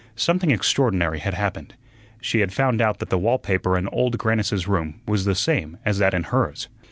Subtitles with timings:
[0.15, 1.75] Something extraordinary had happened.
[2.19, 5.77] She had found out that the wall paper in Old Grannis's room was the same
[5.85, 6.69] as that in hers.